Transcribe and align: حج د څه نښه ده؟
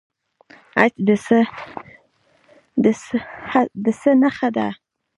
حج 3.51 3.63
د 3.83 3.85
څه 3.99 4.11
نښه 4.21 4.49
ده؟ 4.55 4.67